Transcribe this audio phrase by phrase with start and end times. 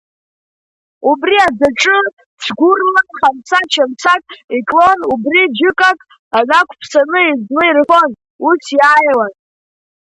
[1.09, 1.97] Убри аӡаҿы
[2.41, 4.21] ҵәгәырла хамса-чамсак
[4.57, 5.99] иклон, убри џьыкак
[6.49, 8.09] нақәԥсаны иӡны ирфон,
[8.47, 9.33] ус иааиуан.